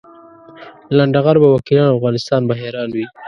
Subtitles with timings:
[0.97, 3.05] لنډه غر به وکیلان او افغانستان به حیران وي.